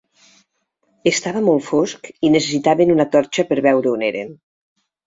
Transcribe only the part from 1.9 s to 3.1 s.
i necessitaven una